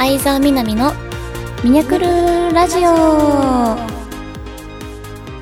[0.00, 0.94] 相沢みなみの
[1.62, 2.06] ミニャクル
[2.54, 3.76] ラジオ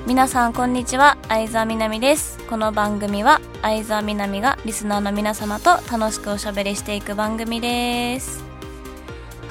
[0.04, 8.42] 皆さんこんにちは相沢みなみですこの番組は相沢みなみがリスナーの皆様と楽しくおしゃべりしていく番組です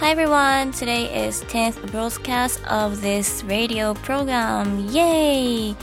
[0.02, 4.89] Hi everyone, today is 10th broadcast of this radio program.
[4.92, 5.74] Yay!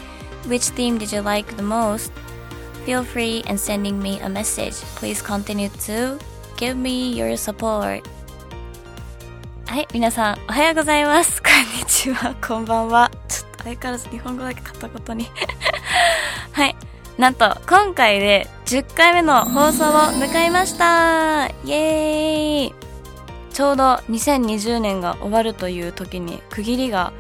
[0.47, 2.13] Which theme did you like the most?
[2.85, 4.75] Feel free and sending me a message.
[4.97, 6.19] Please continue to
[6.59, 8.07] give me your support.
[9.75, 11.43] はい、皆さん、おはようございます。
[11.43, 13.11] こんにちは、こんばんは。
[13.27, 15.27] ちょっと相変わらず日本語だけ片言に。
[16.53, 16.77] はい。
[17.19, 22.75] なんと、今回で10回目の放送を迎えましたイエーイ
[23.53, 27.13] ちょうど2020年が終わるという時に区切りが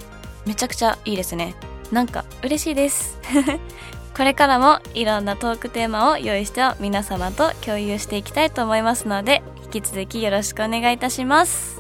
[0.46, 1.56] めちゃくちゃいいですね。
[1.90, 3.18] なんか嬉しいです。
[4.16, 11.73] これからもいろんなトークテーマを用意して皆様と共有していきたいと思いますので、引き続きよろしくお願いいたします。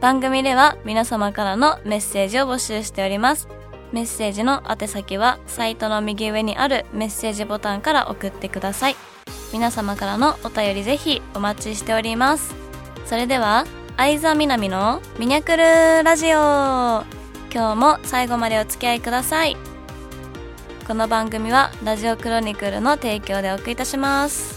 [0.00, 3.48] 番組では皆様からのメッセージを募集しております。
[3.92, 8.96] メッセージの宛先はサイトの右上にあるメッセージボタンから送ってください。
[9.52, 12.54] 皆様からのお便りぜひお待ちしております。
[13.06, 13.64] それでは、
[13.96, 16.38] 相沢みなみのミニャクルラジオ
[17.52, 19.56] 今日も最後までお付き合いください。
[20.86, 24.56] この番組はラジオクロニクルの提供でお送りいたします。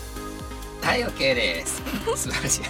[0.83, 1.81] はい、OK です。
[2.15, 2.61] 素晴らしい。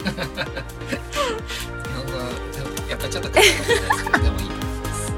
[2.92, 5.14] やっぱちょっと変わったですけど、でもいいと思います。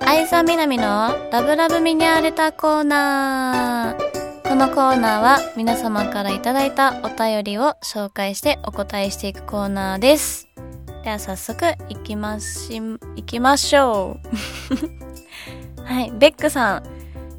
[0.00, 4.14] 相沢みなみのラブラブミニャーレターコーナー。
[4.46, 10.53] このコーナーは皆様からいただいたお便りを紹介してお答えしていくコーナーです。
[11.04, 14.18] では早速行きまし、行きましょ
[15.76, 15.84] う。
[15.84, 16.82] はい、ベックさん。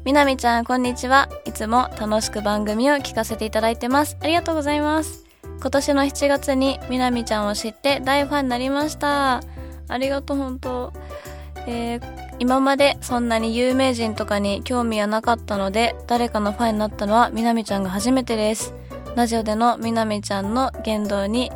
[0.04, 1.28] みなみちゃん、こんにちは。
[1.44, 4.16] いつも楽しく番組を聞かせていただいてます。
[4.20, 5.24] ありがとうございます。
[5.60, 9.40] 今年の7月にみなみちゃんを知って大ファンになりました。
[9.88, 10.92] ありがとう、本当
[11.66, 18.74] えー今までそんなに有名人とかに興味はなかったので、誰かのファンになったのはみなみちゃんが初めてです。
[19.16, 21.50] ラジオでのみなみちゃんの言動に、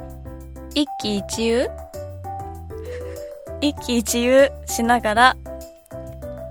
[0.75, 1.69] 一喜一憂
[3.63, 5.37] 一喜一憂しながら、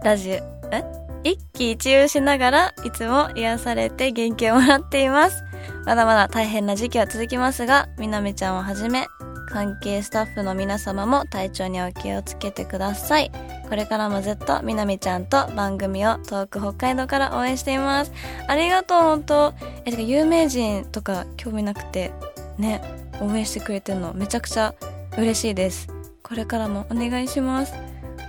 [0.03, 0.35] ラジオ、
[0.71, 0.83] え？
[1.23, 5.43] 一喜一憂しながら、いつも癒されて元気をもらっています。
[5.85, 9.07] まだまだ大変な時期は続きますが、みなみちゃんをはじめ、
[9.49, 13.31] 関係スタッフの皆様も体調にお気をつけてください。
[13.67, 18.11] これからもずっとみなみちゃんと番組を遠く北海道から応援しています。
[18.47, 19.53] ありがとう、本当
[19.85, 22.11] え、てか有名人とか興味なくて、
[22.59, 22.81] ね、
[23.19, 24.75] 応援してくれてるのめちゃくちゃ
[25.17, 25.87] 嬉しいです。
[26.29, 27.73] これからもお願いします。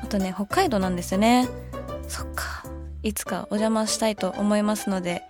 [0.03, 1.47] あとね、北海道なんですよね。
[2.09, 2.65] そっか。
[3.03, 5.23] いつかお邪魔したいと思いますので、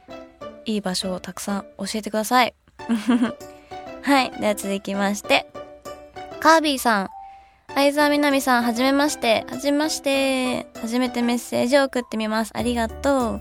[0.64, 2.54] いい場所をたくさん教えてください。
[4.02, 4.30] はい。
[4.40, 5.50] では続きまして、
[6.38, 7.08] カービーさん。
[7.74, 9.44] 相沢みなみさん、はじめまして。
[9.48, 10.68] はじめまして。
[10.80, 12.52] 初めてメッセージを送ってみます。
[12.54, 13.40] ありがとう。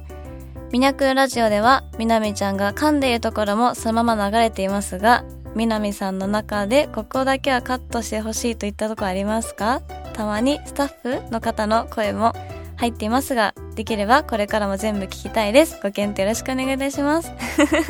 [0.72, 5.24] ミニャクラジオでは、みなみちゃんが噛んでいるところもそのまま流れていますが、
[5.56, 9.82] みなみさんの中でここだけはカットしてほしいといったとこありますか？
[10.14, 12.34] たまにスタッフの方の声も
[12.78, 15.80] 入っていますが、できればこれからも全部聞きたいです。
[15.84, 17.32] ご検討よろしくお願いいたします。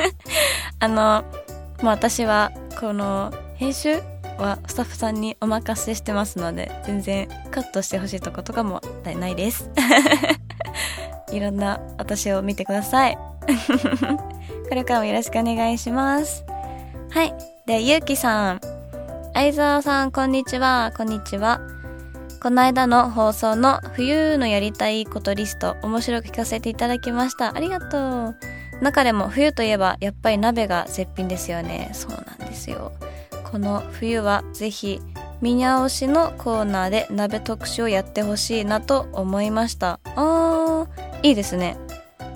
[0.79, 1.23] あの、
[1.81, 3.95] もう私は、この、編集
[4.37, 9.69] はスタッフさんにお任せしてますので、全然カットしてほしいとことかもないです。
[11.31, 13.17] いろんな私を見てください。
[14.69, 16.43] これからもよろしくお願いします。
[17.11, 17.33] はい。
[17.65, 18.61] で、ゆうきさん。
[19.33, 20.91] 相沢さん、こんにちは。
[20.95, 21.59] こんにちは。
[22.39, 27.55] この間の放送の冬のやりたいことリスト、面白く聞かせていただきました。
[27.55, 28.35] ありがとう。
[28.83, 31.89] 中でも冬といえばやっぱり鍋が絶品ですよね。
[31.93, 32.91] そうなんですよ。
[33.51, 35.01] この冬はぜひ
[35.41, 39.99] ミニャ推しのコーナーで鍋特集をやってほしいなと思いました。
[40.15, 41.75] あー、いいですね。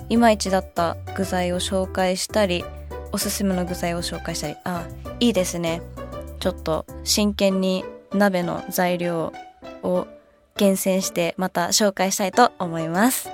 [0.08, 2.64] いまいちだった具材を紹介したり、
[3.14, 4.56] おすすめの具材を紹介したり。
[4.64, 4.84] あ、
[5.20, 5.82] いいですね。
[6.40, 9.32] ちょっと真剣に鍋の材料
[9.84, 10.08] を
[10.56, 13.30] 厳選してまた紹介したいと思います。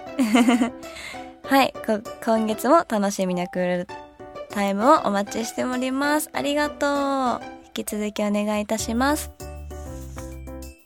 [1.44, 1.73] はい、
[2.23, 3.88] 今月も楽しみなクール
[4.50, 6.29] タイムをお待ちしております。
[6.35, 6.87] ありがと
[7.38, 7.41] う。
[7.75, 9.31] 引き続きお願いいたします。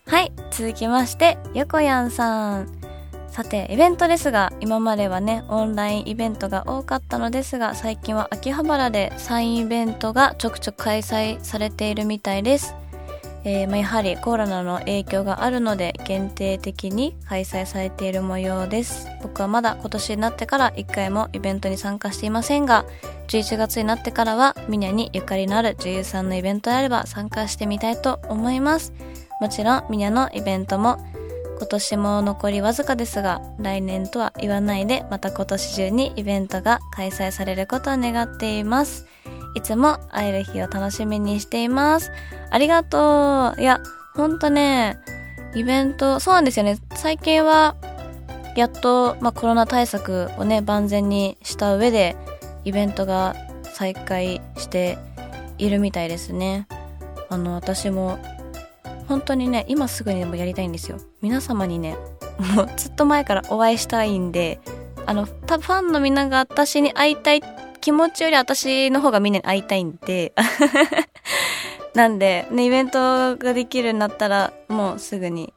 [0.07, 2.84] はい、続きまして、横やんさん。
[3.35, 12.77] さて、イベントですが、今まではね、オンラインイベントが多かったのですが、最近は秋葉原でサインイベントがちょくちょく開催されているみたいです。
[13.43, 22.87] えーまあ、やはりコロナの影響があるので限定的に開催されている模様です僕はまだ今年になってから一回もイベントに参加していませんが
[23.29, 28.95] 11月になってからはミニャにゆかりのある女優さんのイベントであれば参加してみたいと思います
[29.43, 30.97] もちろんミニャのイベントも
[31.65, 39.07] 今年も残りわずかですが来年とは言わないでまた今年中にイベントが開催されることを願っています。
[39.55, 42.11] いつも会える日を楽しみにしています。
[42.51, 43.61] ありがとう。
[43.63, 43.81] いや
[44.13, 44.99] ほんとね
[45.55, 46.77] イベントそうなんですよね。
[46.97, 47.77] 最近は
[48.57, 52.15] やっと、まあ、コロナ対策をね万全にした上で
[52.65, 54.99] イベントが再開して
[55.57, 56.69] いるみたいですね。
[57.31, 58.19] あの私も
[59.09, 60.99] 本当にね今すぐにでもやりたいんですよ。
[61.21, 61.97] 皆様にね
[62.55, 64.61] もうずっと前からお会いしたいんで
[65.07, 67.43] あの多分ファンのみんなが私に会いたい
[67.81, 70.33] 気持ちより私の方がみんなに会いたいんで
[71.95, 75.53] なんで、ね、イベントができるようになったらもうすぐに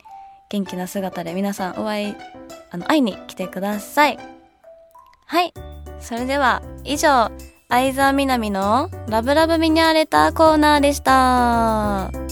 [0.49, 2.15] 元気な姿で皆さんお会い
[2.69, 4.19] あの会いに来てください。
[5.25, 5.53] はい。
[5.99, 7.31] それでは以上
[7.69, 12.26] 相沢みなみのラブラブミニャーレターコーナーでした。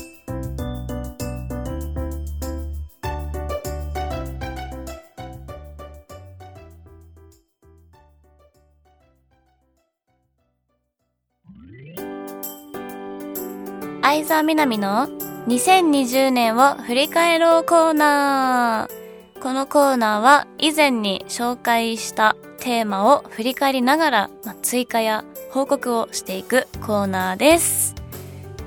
[14.15, 15.09] 相沢みなみの
[15.47, 19.41] 2020年を振り返ろうコーナー。
[19.41, 27.93] このコーナーは以前に紹介したテーマを振り返りながら、まあ、追加や報告をしていくコーナーです。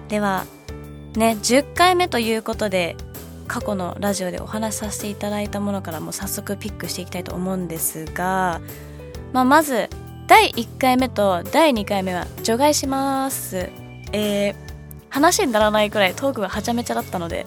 [0.08, 0.44] では、
[1.16, 2.94] ね、10回目ということで、
[3.46, 8.60] 過去のラジオでお話しさせていただいたものからも早速ピックしていきたいと思うんですが、
[9.32, 9.88] まあ、まず、
[10.26, 13.70] 第1回目と第2回目は除外します。
[14.12, 14.67] えー、
[15.18, 17.46] 話にならないくらいトークがはちゃめちゃだったので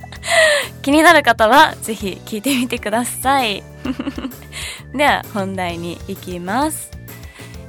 [0.82, 3.62] 気になる方はぜひ聞いてみてください。
[4.94, 6.90] では本題に行きます、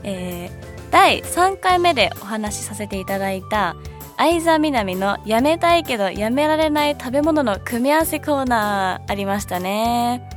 [0.03, 3.75] えー、第3回目でお話しさせていただいた
[4.17, 10.27] 相座みなみのやめたいけどやめられない食べ物の組み合わせコーナーありましたね。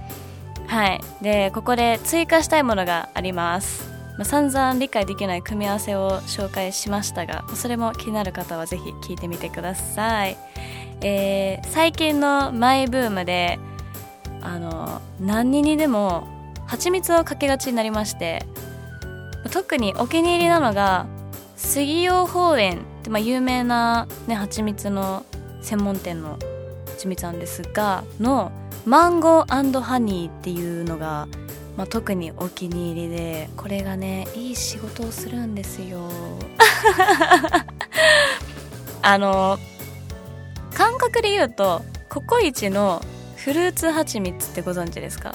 [0.67, 1.01] はい。
[1.23, 3.90] でここで追加したいものがあります。
[4.21, 10.37] まあ、散々理解できない組み合わせを紹介しましたがそれも気になる方はぜひ聞いてみてください、
[11.01, 13.59] えー、最近のマイブームで
[14.43, 16.29] あの何にでも
[16.67, 18.45] 蜂蜜をかけがちになりまして
[19.53, 21.07] 特にお気に入りなのが
[21.57, 25.25] 杉陽宝園って、まあ、有名な、ね、蜂蜜の
[25.63, 26.39] 専門店の
[26.89, 28.53] 蜂蜜なんですがの
[28.85, 31.27] マンゴーハニーっていうのが
[31.77, 36.01] まあ、特にお気に入りでこれがねいい仕事をするんですよ。
[39.03, 39.59] あの
[40.75, 43.03] 感覚で言うとココイチの
[43.37, 45.35] フルーツ蜂蜜ってご存知ですか？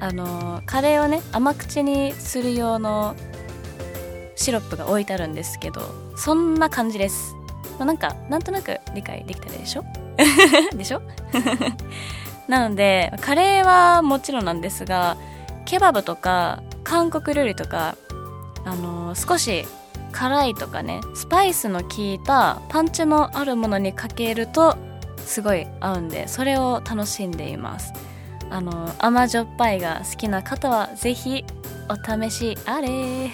[0.00, 3.14] あのカレーをね甘口にする用の
[4.36, 5.82] シロップが置いてあるんですけど
[6.16, 7.34] そんな感じです、
[7.78, 9.84] まあ、なんかなんとなく理解できたでしょ？
[10.76, 11.02] でしょ？
[12.48, 15.16] なのでカレーはもちろんなんですが
[15.70, 17.96] ケバブとか韓国料理とか、
[18.64, 19.64] あのー、少し
[20.10, 24.76] 辛いとかねスパイスの効いたパンチのあるものにかけると
[25.18, 27.92] すごい合うんでそれを楽しんでいます。
[28.50, 31.44] あのー、甘じょっぱいが好きな方はぜひ
[31.88, 33.30] お試しあれ。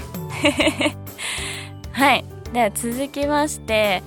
[1.93, 2.25] はい。
[2.52, 4.02] では続きまして、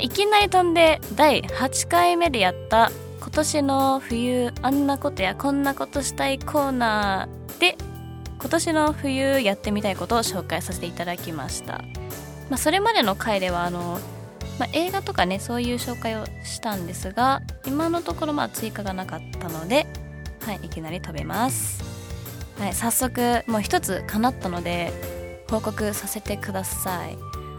[0.00, 2.90] いきなり飛んで第8回目でやった
[3.30, 7.76] 今年の冬あんなことやこんなことしたいコーナーで
[8.40, 11.84] 今年の冬やってみたいことを紹介させていただきました、
[12.48, 14.00] まあ、それまでの回ではあの、
[14.58, 19.86] まあ、映画とかねそういう紹介をしたんですが今のところまあ追加がなかったので、
[20.40, 21.84] はい、いきなり飛べます、
[22.58, 27.16] はい、早速もう一つ叶ったので報告させてください。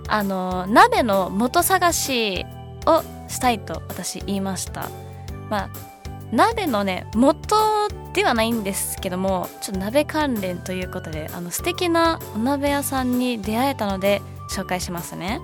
[0.08, 2.46] あの鍋の元探し
[2.86, 4.90] をしたいと私言いました。
[5.51, 5.70] まあ
[6.31, 7.55] 鍋のね元
[8.13, 15.39] ではないんですけどもちょっと鍋関連ということであの素敵なお鍋屋さんに出会えたので紹介しますね。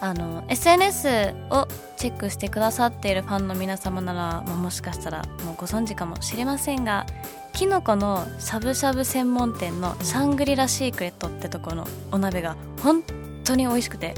[0.00, 7.06] あの SNS をチェックしてくださっているファンの皆様なら、まあ、もしかしたらもうご存知かもしれませんが
[7.54, 13.02] きのこのしゃぶしゃぶ専門店のシャングリラシークレットってところのお鍋が本
[13.44, 14.14] 当に美味しくて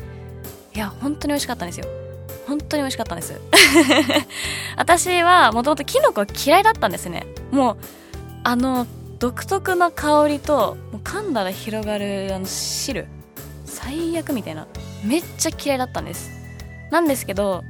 [0.75, 2.06] いや本当に美味しかったんですよ。
[2.47, 3.41] 本当に美味しかったんです。
[4.77, 7.27] 私はもともとキノコ嫌いだったんですね。
[7.51, 7.77] もう
[8.45, 8.87] あの
[9.19, 13.07] 独特な香りともう噛んだら広がるあの汁。
[13.65, 14.67] 最悪みたいな。
[15.05, 16.31] めっちゃ嫌いだったんです。
[16.91, 17.65] なんですけど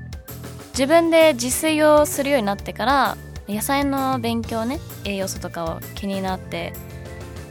[0.71, 3.17] 自分で自炊をするようになってから
[3.49, 6.73] 野菜の勉強ね栄養素とかを気になって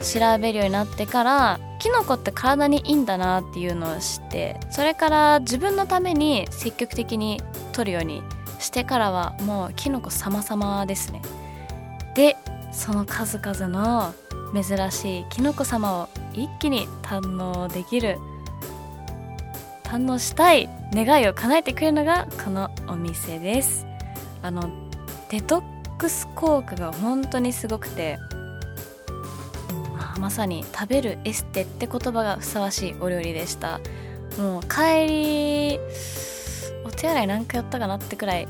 [0.02, 7.42] 調べるようになってからキノコって体にいいんだなっていうのを知ってそれから自分のために積極的に
[7.74, 8.22] 取るように
[8.60, 11.22] してからはもうキノコ様々ですね。
[12.16, 12.38] で
[12.72, 14.14] その数々の
[14.54, 18.18] 珍しいキノコ様を一気に堪能できる
[19.84, 23.86] 堪能したい願いを叶えてくれるのがこのお店です。
[24.42, 24.70] あの
[25.30, 28.18] デトックス効果が本当にすごくて
[30.20, 33.80] まさに食べるエステって言葉がふさわしいお料理でした。
[34.38, 35.80] もう帰り
[36.86, 38.48] お手洗い何回やったかなってくらい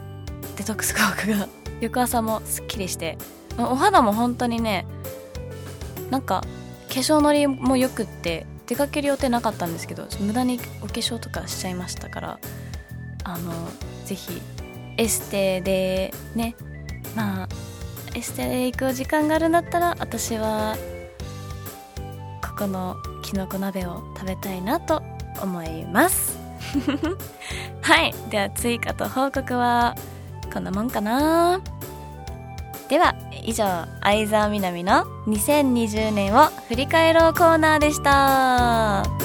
[0.57, 1.47] デトックス効果が。
[1.81, 3.17] 翌朝もすっきりして。
[3.57, 4.85] お肌も本当にね
[6.09, 6.43] なんか
[6.89, 12.39] 化粧のりもよくって出かける予定なかったんですけど無駄にお化粧とかしちゃいましたから
[13.23, 13.51] あの
[14.05, 14.41] ぜひ
[14.97, 16.55] エステでね
[17.15, 17.49] まあ
[18.13, 20.77] エステで行く時間があるんだったら私は
[22.55, 25.03] ここのきのこ鍋を食べたいなと
[25.41, 26.39] 思います。
[27.81, 28.13] はい。
[28.29, 29.93] では追加と報告は
[30.53, 31.59] こんなもんかな。
[32.87, 33.65] では以上
[34.01, 39.24] 相沢みなみの2020年を振り返ろうコーナーでした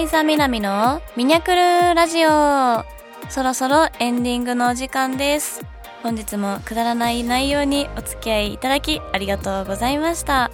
[0.00, 2.86] 相沢みなみのミニャクルラジオ。
[3.28, 5.62] そろそろエンディングのお時間です。
[6.02, 10.50] 本日もくだらない内容にお付き合いいただきありがとうございました。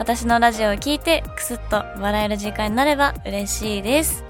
[0.00, 4.24] 私のラジオを聞いてクスッと笑える時間になれば嬉しいです。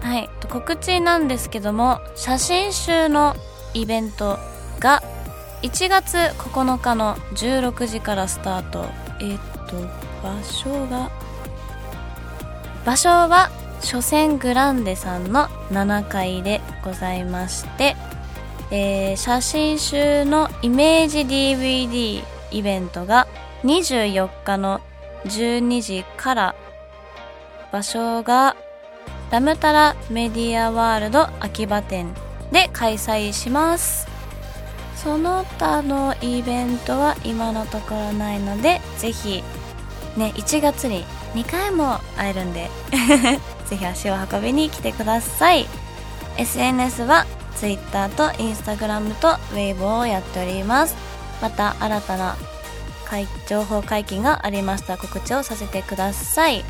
[0.00, 0.28] はい。
[0.50, 3.36] 告知なんですけども写真集の
[3.74, 4.40] イベント
[4.80, 5.04] が
[5.62, 8.86] 1月9日の16時からスタート。
[9.20, 9.76] えっ、と
[10.20, 11.12] 場所が
[12.84, 13.50] 場所は
[13.84, 17.96] 書店グランデさんの7階でございまして、
[18.70, 23.28] えー写真集のイメージ DVD イベントが
[23.62, 24.80] 24日の
[25.26, 26.54] 12時から
[27.72, 28.56] 場所が
[29.30, 32.12] ラムタラメディアワールド秋葉店
[32.52, 34.08] で開催します。
[34.96, 39.44] その他のイベントは今のところないのでぜひ
[40.16, 42.70] ね1月に2回も会えるんで。
[43.66, 45.66] ぜひ足を運びに来てください
[46.38, 50.96] SNS は Twitter と Instagram と Weibo をやっております
[51.40, 52.36] また新たな
[53.46, 56.64] 情報解禁がありました告知をさせてください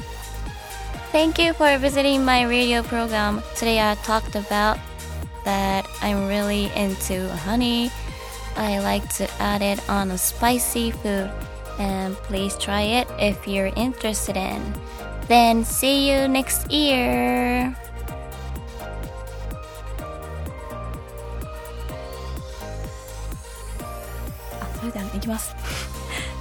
[1.13, 3.41] Thank you for visiting my radio program.
[3.55, 4.79] Today I talked about
[5.45, 7.93] that I'm really into honey.
[8.57, 11.31] I like to add it on a spicy food
[11.79, 14.61] and please try it if you're interested in.
[15.29, 17.75] Then see you next year.
[24.61, 25.55] あ、それでは行きます。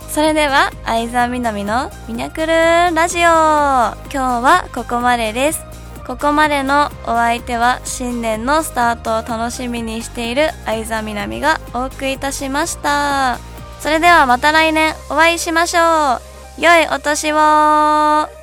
[0.10, 2.48] それでは、相沢みなみのミニャクル
[2.96, 3.22] ラジオ。
[3.22, 5.74] 今日はここまでです。
[6.06, 13.40] ここまでのお相手は新年のスタートを楽しみにしている相沢みなみがお送りいたしました。
[13.80, 16.20] それではまた来年お会いしましょ
[16.60, 16.62] う。
[16.62, 18.43] 良いお年を